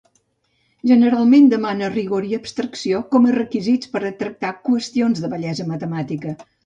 Generalment 0.91 1.49
demana 1.51 1.89
rigor 1.97 2.25
i 2.31 2.33
abstracció, 2.37 3.01
com 3.15 3.27
a 3.29 3.35
requisits 3.37 3.93
per 3.97 4.01
a 4.09 4.13
tractar 4.23 4.53
qüestions 4.71 5.23
de 5.27 5.31
bellesa 5.35 5.69
matemàtica. 5.75 6.35